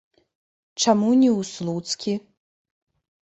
Чаму 0.85 1.09
не 1.23 1.27
ў 1.39 1.41
слуцкі? 1.51 2.13